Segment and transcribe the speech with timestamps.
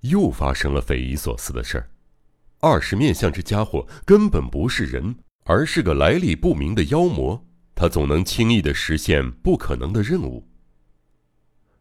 [0.00, 1.90] 又发生了匪夷所思的事儿。
[2.60, 7.46] 二十面相这家伙根本不是人，而是个来历不明的妖魔。
[7.74, 10.46] 他总能轻易的实现不可能的任务。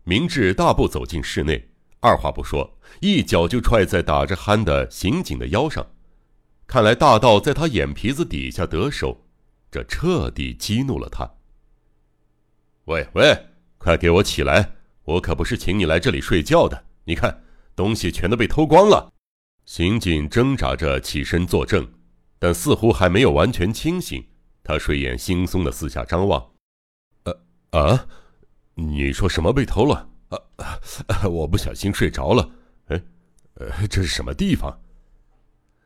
[0.06, 1.70] 明智大步走进室内，
[2.00, 5.86] 二话不说，一脚就踹在打着鼾的刑警的腰上。
[6.66, 9.26] 看来大盗在他眼皮子底下得手，
[9.70, 11.30] 这彻底激怒了他。
[12.86, 13.48] 喂喂，
[13.78, 14.72] 快给我起来！
[15.04, 16.86] 我可不是请你来这里睡觉的。
[17.04, 17.44] 你看，
[17.80, 19.14] 东西全都被偷光了。
[19.64, 21.90] 刑警挣扎着起身作证，
[22.38, 24.22] 但似乎还没有完全清醒。
[24.62, 26.46] 他睡眼惺忪的四下张望。
[27.24, 28.06] 呃啊，
[28.76, 30.10] 你说什么被偷了？
[30.58, 32.52] 啊，我不小心睡着了。
[32.88, 33.02] 哎，
[33.54, 34.78] 呃，这是什么地方？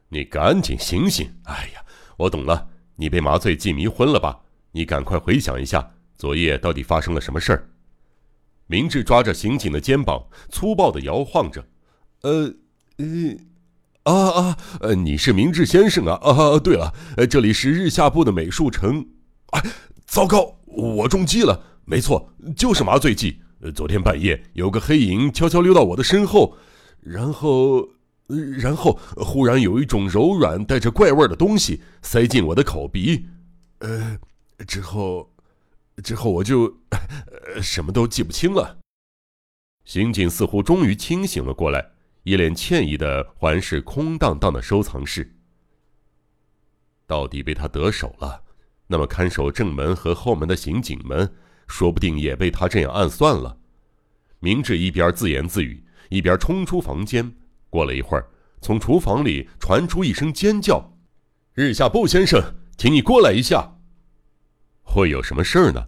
[0.10, 1.32] 你赶紧醒醒！
[1.44, 1.86] 哎呀，
[2.18, 4.42] 我懂了，你被麻醉剂迷昏了吧？
[4.72, 7.70] 你赶快回想一下，昨夜到底发生了什么事儿？
[8.66, 11.64] 明智抓着刑警的肩膀，粗暴的摇晃着。
[12.24, 12.54] 呃，
[12.98, 13.06] 呃，
[14.04, 16.14] 啊啊，呃，你是明智先生啊？
[16.22, 16.94] 啊，对了，
[17.30, 19.06] 这里是日下部的美术城。
[19.52, 19.62] 哎，
[20.06, 21.62] 糟糕，我中计了！
[21.86, 23.40] 没错，就是麻醉剂。
[23.76, 26.58] 昨天半夜，有个黑影悄悄溜到我的身后，
[27.02, 27.90] 然后。
[28.58, 33.28] 然后忽然有一种柔软带着怪味的东西塞进我的口鼻，
[33.80, 34.18] 呃，
[34.66, 35.30] 之后，
[36.02, 36.74] 之后我就
[37.62, 38.78] 什么都记不清了。
[39.84, 41.86] 刑警似乎终于清醒了过来，
[42.24, 45.36] 一脸歉意的环视空荡荡的收藏室。
[47.06, 48.42] 到底被他得手了，
[48.88, 51.30] 那么看守正门和后门的刑警们，
[51.68, 53.58] 说不定也被他这样暗算了。
[54.40, 57.30] 明智一边自言自语，一边冲出房间。
[57.70, 58.26] 过了一会儿，
[58.62, 60.98] 从厨房里传出一声尖叫
[61.54, 62.42] ：“日下部先生，
[62.78, 63.78] 请你过来一下。”
[64.82, 65.88] 会有什么事儿呢？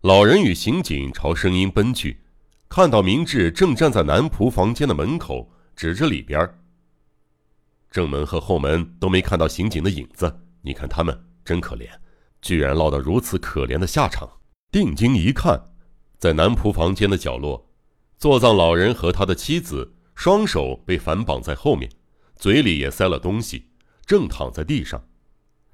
[0.00, 2.20] 老人与刑警朝声音奔去，
[2.68, 6.48] 看到明智正站在男仆房间的门口，指着里边。
[7.90, 11.88] 正门和后门都没看到刑警的影子，你看他们真可怜，
[12.42, 14.28] 居然落到如此可怜的下场。
[14.70, 15.70] 定睛一看，
[16.18, 17.70] 在男仆房间的角落，
[18.18, 19.92] 坐葬老人和他的妻子。
[20.16, 21.90] 双手被反绑在后面，
[22.36, 23.70] 嘴里也塞了东西，
[24.06, 25.04] 正躺在地上。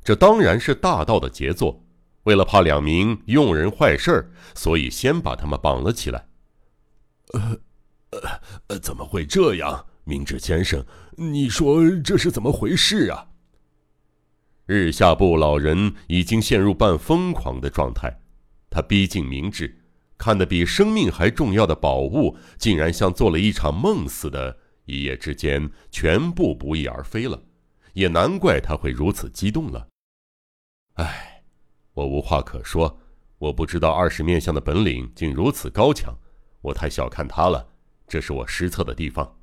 [0.02, 1.84] 这当然是大盗的杰作。
[2.22, 6.28] 为了怕两名佣人坏事儿，所以先把他们绑了起来。
[7.34, 7.58] 呃，
[8.68, 9.86] 呃，怎么会这样？
[10.04, 10.84] 明智先生，
[11.16, 13.28] 你说这是怎么回事啊？
[14.66, 18.20] 日下部老人已经陷入半疯狂的状态，
[18.68, 19.76] 他逼近明智。
[20.16, 27.42] 看得比生命还重要的宝物，竟然像做了一场梦似的，一夜之间全部不翼而飞了，
[27.94, 29.88] 也难怪他会如此激动了。
[30.94, 31.42] 唉，
[31.94, 33.00] 我无话可说，
[33.38, 36.14] 我不知道二十面相的本领竟如此高强，
[36.60, 37.66] 我太小看他了，
[38.10, 39.36] 这是我失策的地方。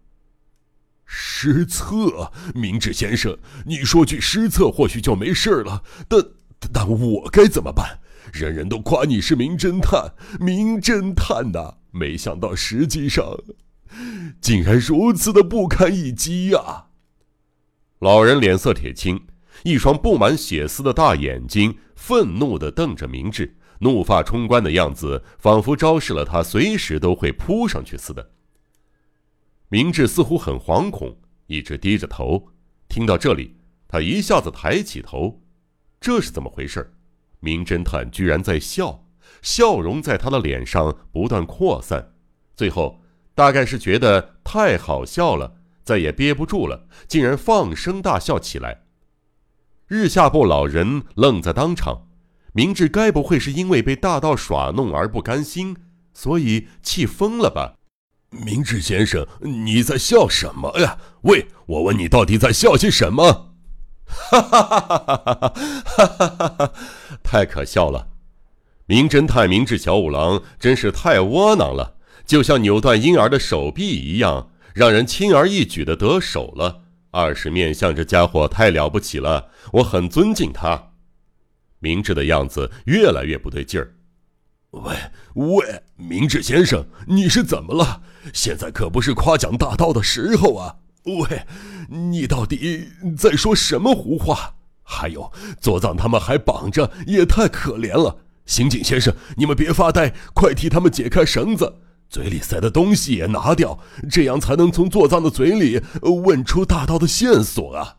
[1.05, 6.22] 失策，明智先生，你说句失策或许就没事了，但
[6.73, 8.00] 但我该怎么办？
[8.33, 11.75] 人人都夸你是名侦探，名侦探呐！
[11.91, 13.39] 没想到实际上，
[14.41, 16.88] 竟然如此的不堪一击呀！
[18.00, 19.27] 老人脸色铁青，
[19.63, 28.31] 一双布满血丝的大眼睛愤怒的瞪着明智，怒发冲冠的样子，仿佛昭示了他随时都会扑上去似的。
[29.69, 31.17] 明智似乎很惶恐，
[31.47, 32.47] 一直低着头。
[32.88, 33.57] 听到这里，
[33.88, 35.41] 他一下子抬起头，
[36.00, 36.94] 这是怎么回事？
[37.41, 39.06] 名侦探居然在笑，
[39.41, 42.13] 笑容在他的脸上不断扩散，
[42.56, 43.01] 最后
[43.35, 48.83] 大概是觉得太好笑了，再也憋不住了，竟然放声大笑起来。
[49.88, 52.07] 日下部老人愣在当场，
[52.53, 55.75] 明智该不会是因为被大盗耍弄而不甘心，
[56.13, 57.76] 所以气疯了吧？
[58.29, 60.97] 明智先生，你在笑什么呀？
[61.21, 63.55] 喂，我问你，到底在笑些什么？
[64.05, 65.53] 哈哈哈哈哈！
[65.85, 66.73] 哈哈哈哈
[67.23, 68.07] 太可笑了！
[68.85, 71.95] 名侦探明智小五郎真是太窝囊了，
[72.25, 76.83] 就像扭断婴儿的手臂一样，让人轻而易举的得手了。
[77.12, 80.91] 二是面相这家伙太了不起了，我很尊敬他。
[81.79, 83.96] 明智的样子越来越不对劲儿。
[84.83, 84.95] 喂
[85.35, 88.01] 喂，明智先生，你是怎么了？
[88.33, 90.75] 现在可不是夸奖大盗的时候啊！
[91.06, 91.45] 喂，
[91.89, 94.53] 你到底在说什么胡话？
[94.83, 98.18] 还有，作葬他们还绑着，也太可怜了。
[98.45, 101.75] 刑警先生，你们别发呆，快替他们解开绳子，
[102.09, 103.77] 嘴里塞的东西也拿掉，
[104.09, 105.81] 这样才能从作葬的嘴里
[106.24, 107.97] 问出大盗的线索啊！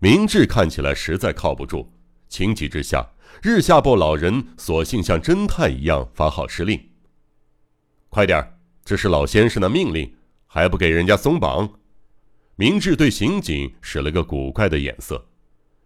[0.00, 1.92] 明智看起来实在靠不住，
[2.28, 3.06] 情急之下，
[3.42, 6.80] 日下部老人索性像侦探一样发号施令
[8.08, 8.42] ：“快点
[8.84, 10.12] 这是老先生的命令。”
[10.48, 11.68] 还不给人家松绑？
[12.54, 15.22] 明智对刑警使了个古怪的眼色，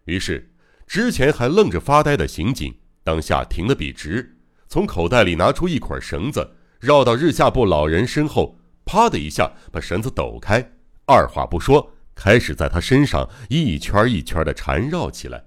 [0.05, 0.49] 于是
[0.87, 4.37] 之前还愣着发呆的刑警当下停了笔直，
[4.69, 10.71] 从口袋里拿出一捆绳子，绕到日下部老人身后，啪的一下把绳子抖开，
[11.05, 15.43] 二话不说，开始在他身上一圈一圈的缠绕起来。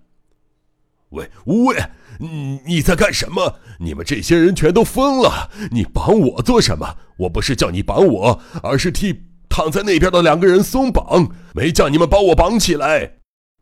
[1.14, 1.76] 喂喂，
[2.18, 3.60] 你你在干什么？
[3.78, 5.50] 你们这些人全都疯了！
[5.70, 6.96] 你绑我做什么？
[7.18, 9.22] 我不是叫你绑我，而是替。
[9.48, 13.18] 躺在那边的两个人松绑，没叫你们把我绑起来。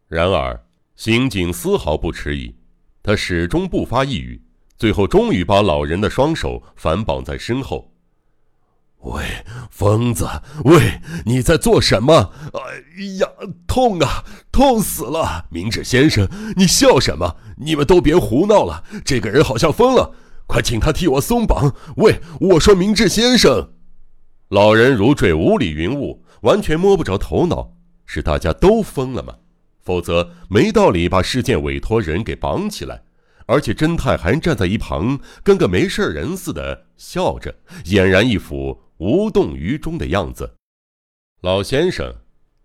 [0.09, 0.59] 然而，
[0.97, 2.55] 刑警丝毫不迟疑，
[3.03, 4.43] 他始终不发一语，
[4.79, 7.92] 最后终于把老人的双手反绑在身后。
[9.03, 9.25] 喂，
[9.71, 10.29] 疯子！
[10.65, 12.33] 喂，你在做什么？
[12.55, 13.27] 哎呀，
[13.67, 15.47] 痛啊，痛死了！
[15.51, 17.37] 明智先生，你笑什么？
[17.57, 20.15] 你们都别胡闹了，这个人好像疯了，
[20.47, 21.75] 快请他替我松绑。
[21.97, 23.71] 喂，我说明智先生。
[24.51, 27.73] 老人如坠五里云雾，完全摸不着头脑。
[28.07, 29.35] 是大家都疯了吗？
[29.83, 33.03] 否则没道理把事件委托人给绑起来，
[33.47, 37.53] 而且侦探还站在一旁，跟个没事人似的笑着，
[37.85, 40.55] 俨然一副无动于衷的样子。
[41.41, 42.19] 老先生，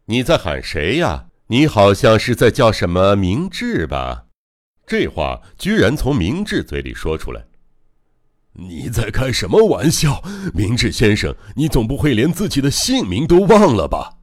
[0.06, 1.30] 你在喊谁呀？
[1.48, 4.28] 你好像是在叫什么明智吧？
[4.86, 7.48] 这话居然从明智嘴里说出来。
[8.54, 10.22] 你在开什么玩笑，
[10.54, 11.36] 明智先生？
[11.56, 14.20] 你总不会连自己的姓名都忘了吧？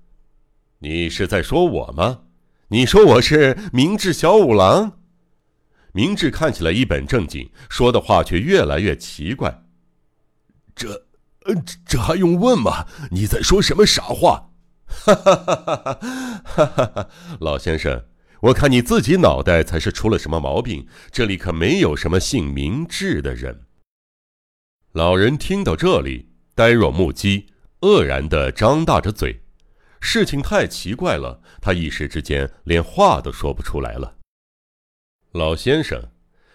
[0.79, 2.21] 你是在说我吗？
[2.69, 5.01] 你说我是明智小五郎？
[5.93, 9.65] 明智看起来一本正经，说的话却越来越奇怪。
[10.77, 11.04] 这，
[11.45, 12.87] 呃，这这还用问吗？
[13.11, 14.51] 你在说什么傻话？
[14.87, 15.57] 哈哈哈
[16.45, 17.09] 哈哈哈！
[17.41, 18.05] 老先生，
[18.43, 20.87] 我看你自己脑袋才是出了什么毛病。
[21.11, 23.63] 这里可没有什么姓明智的人。
[24.93, 27.47] 老人听到这里，呆若木鸡，
[27.81, 29.43] 愕然地张大着嘴。
[30.01, 34.17] 事情太奇怪了，他一时之间连话都说不出来了。
[35.33, 36.11] 老先生，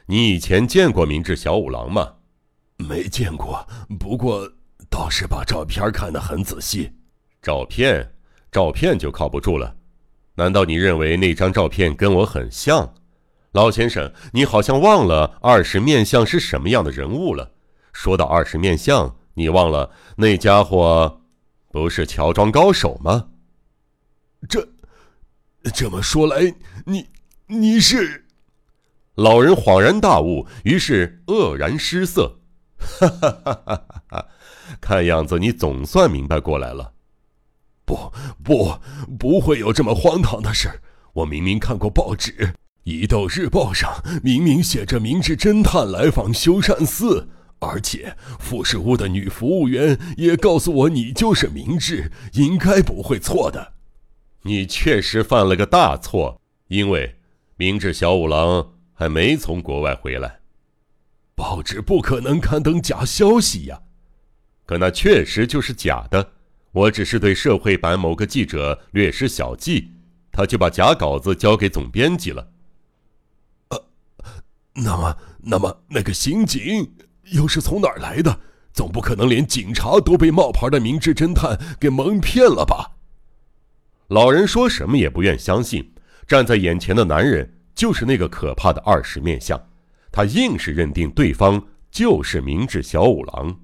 [0.06, 2.16] 你以前见过明智小五郎吗？
[2.78, 3.68] 没见过，
[4.00, 4.50] 不过
[4.90, 6.92] 倒是把照片看得很仔细。
[7.42, 8.14] 照片，
[8.52, 9.76] 照片就靠不住了。
[10.36, 12.94] 难道你认为那张照片跟我很像？
[13.52, 17.52] 老先生，你好像忘了二十面相是什么样的人物了。
[17.92, 21.22] 说到二十面相，你忘了那家伙
[21.72, 23.30] 不是乔装高手吗？
[24.48, 24.68] 这
[25.74, 26.54] 这么说来，
[26.86, 27.08] 你
[27.48, 28.26] 你是……
[29.16, 32.39] 老人恍然大悟，于是愕然失色。
[33.00, 34.26] 哈哈哈哈哈！
[34.82, 36.94] 看样子你总算明白过来了。
[37.86, 38.12] 不
[38.44, 38.80] 不，
[39.18, 40.82] 不会有这么荒唐的事。
[41.14, 42.32] 我明明看过报纸，
[42.84, 47.30] 《伊豆日报》上明明写着“明智侦探来访修善寺”。
[47.62, 53.74] 而且富士屋的女服务员也告诉我，你就是明智，应该不会错的。
[54.44, 56.40] 你确实犯了个大错，
[56.70, 57.18] 因为
[57.58, 60.39] 明智小五郎还没从国外回来。
[61.40, 63.80] 报纸不可能刊登假消息呀，
[64.66, 66.34] 可那确实就是假的。
[66.74, 69.94] 我只是对社会版某个记者略施小计，
[70.34, 72.46] 他就把假稿子交给总编辑了。
[73.70, 73.86] 呃，
[74.74, 76.92] 那么，那么那个刑警？
[77.32, 78.38] 又是从哪儿来的？
[78.74, 82.98] 总不可能连警察都被冒牌的明智侦探给蒙骗了吧？
[84.10, 85.94] 老人说什么也不愿相信，
[86.28, 89.69] 站在眼前的男人就是那个可怕的二十面相，
[90.12, 93.60] 他硬是认定对方就是明智小五郎。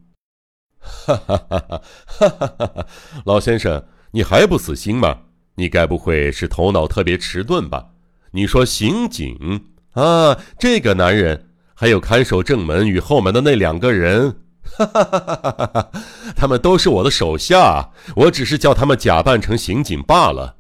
[0.79, 2.87] 哈哈哈哈哈哈！
[3.25, 5.19] 老先生，你还不死心吗？
[5.55, 7.87] 你该不会是头脑特别迟钝吧？
[8.31, 11.49] 你说刑警啊，这个男人。
[11.77, 15.91] 还有看守正门与后门的那两个人，哈哈哈哈哈哈！
[16.33, 20.55] 他们都是我的手下，我只是叫他们假扮成刑警罢了。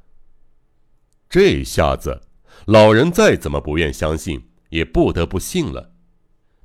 [1.29, 2.23] 这下子，
[2.65, 4.43] 老人再怎么不愿相信，
[4.75, 5.91] 也不得不信了。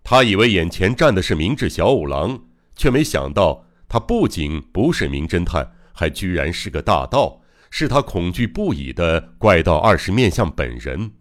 [0.03, 2.43] 他以为眼前站的是明智小五郎，
[2.75, 7.41] 却没想到他不仅不是名侦探，还居然是个大盗，
[7.71, 11.13] 是他恐惧不已的怪盗二十面相本人。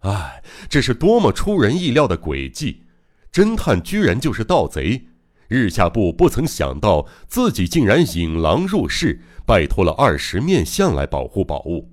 [0.00, 2.84] 唉，这是多么出人意料的诡计！
[3.32, 5.06] 侦探居然就是盗贼，
[5.48, 11.92] 日下部不曾想到自己竟然引狼入室，拜托了二十面相来保护宝物。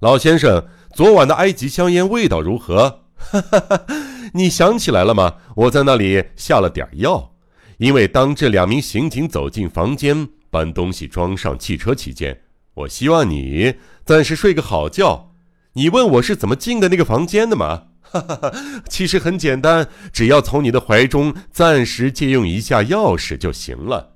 [0.00, 3.02] 老先生，昨晚的埃及香烟味道如何？
[3.16, 3.86] 哈哈哈，
[4.32, 5.34] 你想起来了吗？
[5.54, 7.34] 我在那里下了点药，
[7.76, 12.40] 因为当这两名刑警走进房间搬东西装上汽车期间，
[12.72, 13.74] 我希望你
[14.06, 15.34] 暂时睡个好觉。
[15.74, 17.88] 你问我是怎么进的那个房间的吗？
[18.00, 18.52] 哈哈哈，
[18.88, 24.14] 其实很简单，只要从你的怀中暂时借用一下钥匙就行了。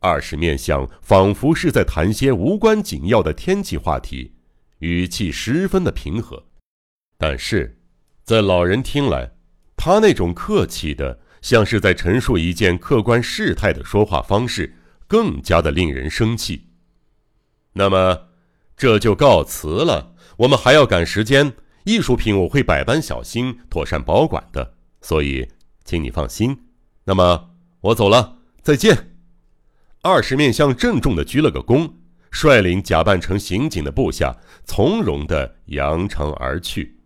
[0.00, 4.32] 二十面相仿佛是在谈些无关紧要的天气话题，
[4.78, 6.44] 语气十分的平和。
[7.18, 7.80] 但是，
[8.24, 9.32] 在老人听来，
[9.76, 16.68] 他那种客气的，像是在陈述一件客观事态的说话方式，更加的令人生气。
[17.74, 18.28] 那么，
[18.76, 20.14] 这就告辞了。
[20.38, 21.54] 我们还要赶时间，
[21.84, 25.48] 艺术品我会百般小心，妥善保管的，所以，
[25.84, 26.64] 请你放心。
[27.04, 29.12] 那么，我走了，再见。
[30.02, 31.92] 二十面相郑重的鞠了个躬，
[32.38, 36.98] 率领假扮成刑警的部下，从容的扬长而去。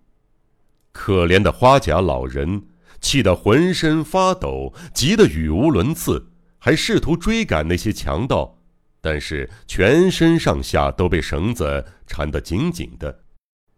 [0.91, 2.67] 可怜的花甲老人
[3.01, 8.59] 气得浑身发抖，急得语无伦次，还试图追赶那些强盗，
[9.01, 13.21] 但是全身上下都被绳子缠得紧紧的，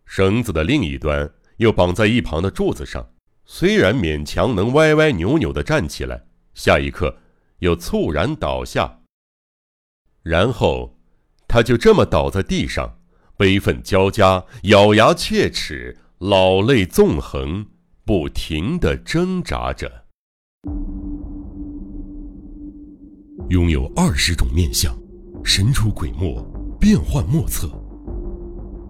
[0.06, 3.10] 绳子的另一端又绑在一旁的柱子上，
[3.44, 7.18] 虽然勉强能歪歪扭扭的站起来，下一刻
[7.58, 9.00] 又猝然倒下。
[10.22, 10.96] 然后，
[11.52, 12.96] 他就这么倒在地上，
[13.36, 17.66] 悲愤交加，咬牙切齿，老泪纵横，
[18.06, 20.06] 不停的挣扎着。
[23.50, 24.96] 拥有二十种面相，
[25.44, 26.42] 神出鬼没，
[26.80, 27.70] 变幻莫测。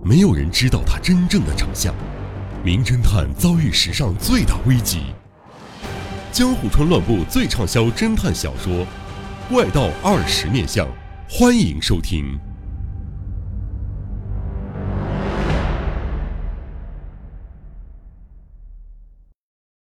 [0.05, 1.93] 没有人知道他真正的长相。
[2.63, 5.01] 名侦探遭遇史上最大危机。
[6.31, 8.73] 江户川乱步最畅销侦探小说
[9.51, 10.87] 《怪盗二十面相》。
[11.29, 12.39] 欢迎收听。